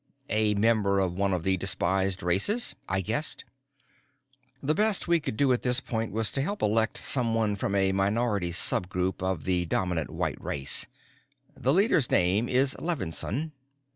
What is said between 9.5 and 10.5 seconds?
dominant white